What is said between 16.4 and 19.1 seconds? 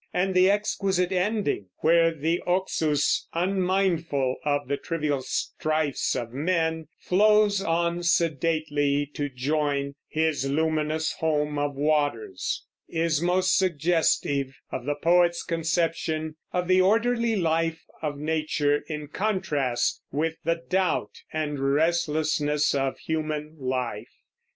of the orderly life of nature, in